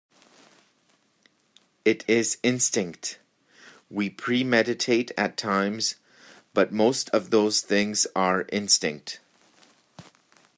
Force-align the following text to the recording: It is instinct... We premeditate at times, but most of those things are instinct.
It 1.85 2.03
is 2.07 2.39
instinct... 2.41 3.19
We 3.87 4.09
premeditate 4.09 5.11
at 5.15 5.37
times, 5.37 5.93
but 6.55 6.71
most 6.71 7.11
of 7.11 7.29
those 7.29 7.61
things 7.61 8.07
are 8.15 8.47
instinct. 8.51 9.19